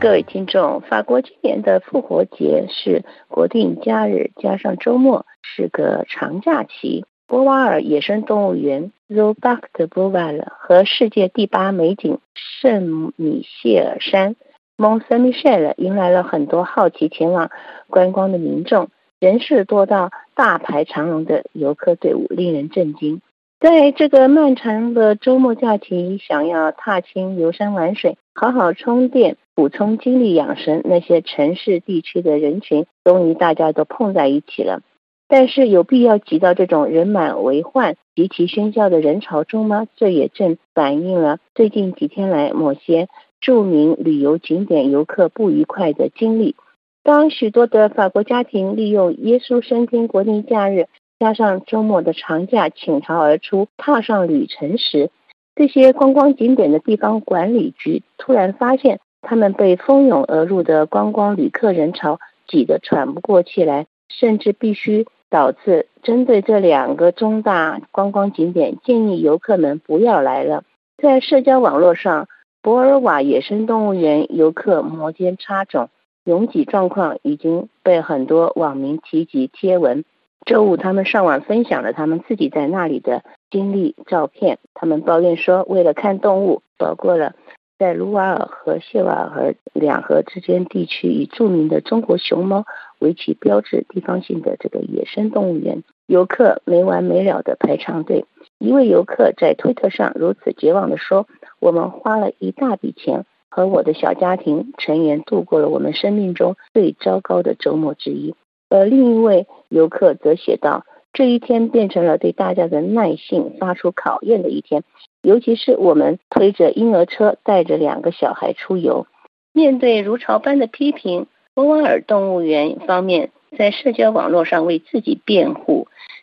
[0.00, 7.04] 各位听众，法国今年的复活节是国定假日加上周末，是个长假期。
[7.26, 14.36] 波瓦尔野生动物园 （Zoo Parc de b o v a l 和世界第八美景圣米歇尔山
[14.76, 17.50] （Mont Saint Michel） 迎来了很多好奇前往
[17.88, 23.20] 观光的民众，人是多到大排长龙的游客队伍，令人震惊。
[23.60, 29.36] 在这个漫长的周末假期，想要踏青游山玩水，好好充电。
[29.56, 34.82] 补充精力养神，那些城市地区的人群终于大家都碰在一起了。
[35.26, 39.88] 但是有必要挤到这种人满为患、极其喧嚣的人潮中吗？
[39.96, 43.08] 这也正反映了最近几天来某些
[43.40, 46.54] 著名旅游景点游客不愉快的经历。
[47.02, 50.86] 当许多的法国家庭利用耶稣升天国定假日
[51.18, 55.10] 加上周末的长假倾巢而出，踏上旅程时，
[55.54, 59.00] 这些观光景点的地方管理局突然发现。
[59.20, 70.62] 他们被蜂拥而入的观光旅客人潮挤得喘不过气来，甚至必须导致针对这两个中大观光景点建议游客们不要来了。
[71.02, 72.28] 在社交网络上，
[72.62, 75.88] 博尔瓦野生动物园游客摩肩擦踵、
[76.24, 80.04] 拥挤状况已经被很多网民提及贴文。
[80.48, 84.58] 周五，他们上网分享了他们自己在那里的经历照片。
[84.72, 87.34] 他们抱怨说，为了看动物，包括了。
[87.78, 92.64] 在卢瓦尔和谢瓦尔河两河之间地区，以著名的中国熊猫
[92.98, 98.24] 为其标志、地方性的这个野生动物园，游客没完没了的排长队。
[98.58, 101.28] 一位游客在推特上如此绝望地说
[101.60, 108.34] ：“我们花了一大笔钱，和我的小家庭成员度过了我们生命中最糟糕的周末之一。”
[108.68, 114.82] 而另一位游客则写道：“这一天变成了对大家的耐性发出考验的一天。”
[115.22, 119.06] 尤其是我们推着婴儿车带着两个小孩出游，
[119.52, 125.77] 面对如潮般的批评，博瓦尔动物园方面在社交网络上为自己辩护。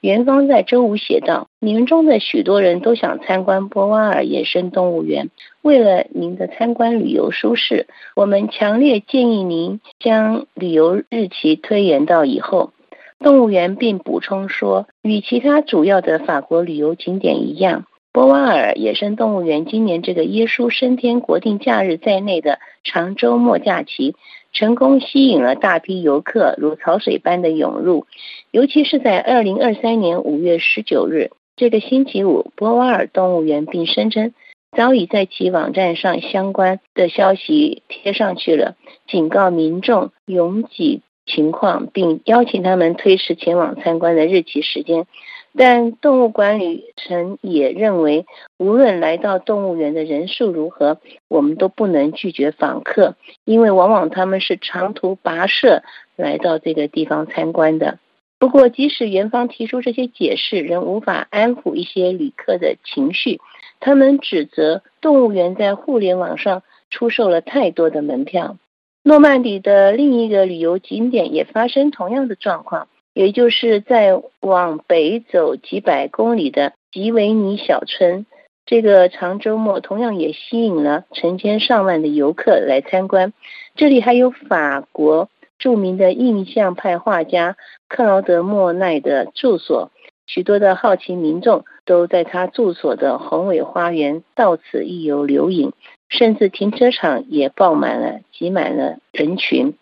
[0.00, 5.28] 园方在周五写道：“你们中的许多人都想参观博瓦尔野生动物园，
[5.60, 12.70] 为了您的参观旅游舒适，我们强烈建议您将旅游日期推延到以后。”
[13.18, 17.84] 动物园并补充说：“与其他主要的法国旅游景点一样。”
[18.18, 24.16] 博瓦尔野生动物园今年这个耶稣升天国定假日在内的长周末假期，
[24.52, 28.06] 成功吸引了大批游客如潮水般的涌入。
[28.50, 34.34] 尤其是在二零二三年五月十九日这个星期五，博瓦尔动物园并声称
[34.76, 38.74] 早已在其网站上相关的消息贴上去了，
[39.06, 45.06] 警告民众拥挤情况，并邀请他们推迟前往参观的日期时间。
[45.56, 48.26] 但动物管理层也认为，
[48.58, 55.82] 无论来到动物园的人数如何，我们都不能拒绝访客，因为往往他们是长途跋涉
[56.16, 57.98] 来到这个地方参观的。
[58.38, 63.40] 不过，即使园方提出这些解释，仍无法安抚一些旅客的情绪。
[63.80, 68.56] 他们指责动物园在互联网上出售了太多的门票。
[69.02, 72.88] 诺曼底的另一个旅游景点也发生同样的状况。
[73.18, 78.26] 也就是在往北走几百公里的吉维尼小村，
[78.64, 83.32] 这个长周末同样也吸引了成千上万的游客来参观。
[83.74, 85.28] 这里还有法国
[85.58, 87.56] 著名的印象派画家
[87.88, 89.90] 克劳德·莫奈的住所，
[90.28, 95.72] 许多的好奇民众都在他住所的宏伟花园到此一游留影，
[96.08, 99.74] 甚至停车场也爆满了，挤满了人群。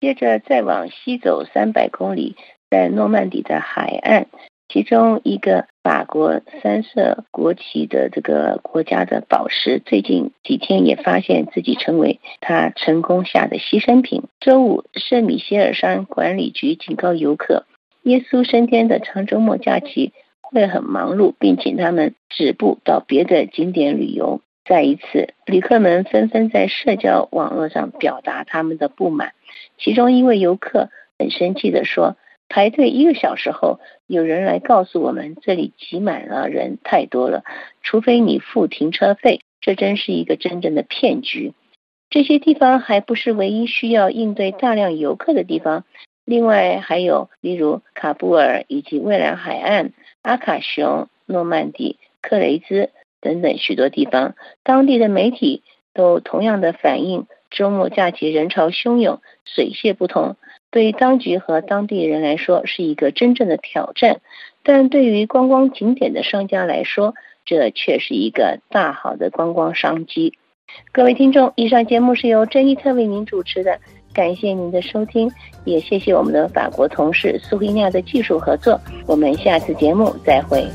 [0.00, 2.36] 接着再往西走三百公里。
[2.70, 4.26] 在诺曼底的海岸，
[4.68, 14.24] 其中一个法国三色国旗的这个国家的宝石，最近几天也发现自己成为他成功下的牺牲品。
[14.38, 17.64] 周五，圣米歇尔山管理局警告游客，
[18.02, 24.42] 耶稣升天的长周末假期会很忙碌，并请他们止步到别的景点旅游。
[24.66, 29.32] 再一次，旅客们纷纷在社交网络上表达他们的不满，
[29.78, 32.18] 其中一位游客很生气地说。
[32.48, 37.44] 排队一个小时后，有人来告诉我们，这里挤满了人，太多了。
[37.82, 41.52] 除非你付停车费，这真是一个真正的骗局。
[42.10, 45.84] 这些地方还不是唯一需要应对大量游客的地方，
[46.24, 49.92] 另外还有例如卡布尔以及蔚蓝海岸、
[50.22, 52.90] 阿卡熊、诺曼底、克雷兹
[53.20, 54.34] 等等许多地方。
[54.62, 55.62] 当地的媒体
[55.92, 60.36] 都同样的反映，周末假期人潮汹涌，水泄不通。
[60.70, 64.20] 对于当局和当地人来说是一个真正的挑战，
[64.62, 67.14] 但对于观光景点的商家来说，
[67.46, 70.34] 这却是一个大好的观光商机。
[70.92, 73.78] 各位听众，以上节目是由珍妮特为您主持的，
[74.12, 75.32] 感谢您的收听，
[75.64, 78.78] 也谢谢我们的法国同事苏菲亚的技术合作。
[79.06, 80.68] 我们下次节目再会。